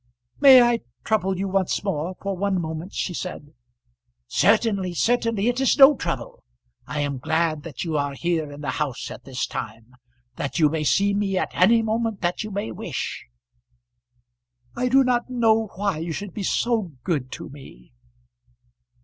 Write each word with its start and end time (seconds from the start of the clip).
"May 0.39 0.63
I 0.63 0.79
trouble 1.03 1.37
you 1.37 1.47
once 1.47 1.83
more 1.83 2.15
for 2.19 2.35
one 2.35 2.59
moment?" 2.59 2.91
she 2.91 3.13
said. 3.13 3.53
"Certainly, 4.25 4.95
certainly; 4.95 5.47
it 5.47 5.61
is 5.61 5.77
no 5.77 5.95
trouble. 5.95 6.43
I 6.87 7.01
am 7.01 7.19
glad 7.19 7.61
that 7.61 7.83
you 7.83 7.97
are 7.97 8.15
here 8.15 8.51
in 8.51 8.61
the 8.61 8.71
house 8.81 9.11
at 9.11 9.25
this 9.25 9.45
time, 9.45 9.91
that 10.37 10.57
you 10.57 10.69
may 10.69 10.83
see 10.83 11.13
me 11.13 11.37
at 11.37 11.51
any 11.53 11.83
moment 11.83 12.21
that 12.21 12.43
you 12.43 12.49
may 12.49 12.71
wish." 12.71 13.27
"I 14.75 14.87
do 14.89 15.03
not 15.03 15.29
know 15.29 15.67
why 15.75 15.99
you 15.99 16.13
should 16.13 16.33
be 16.33 16.41
so 16.41 16.93
good 17.03 17.31
to 17.33 17.49
me." 17.49 17.93